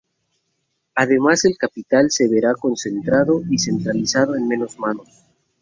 [0.95, 5.07] Además el capital se verá concentrado y centralizado en menos manos.